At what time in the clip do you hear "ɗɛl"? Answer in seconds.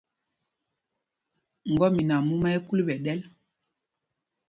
3.05-3.19